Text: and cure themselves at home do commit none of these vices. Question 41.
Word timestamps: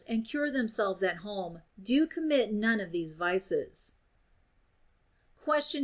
and 0.07 0.25
cure 0.25 0.49
themselves 0.51 1.03
at 1.03 1.17
home 1.17 1.61
do 1.81 2.07
commit 2.07 2.51
none 2.51 2.79
of 2.79 2.91
these 2.91 3.13
vices. 3.13 3.93
Question 5.43 5.79
41. 5.79 5.79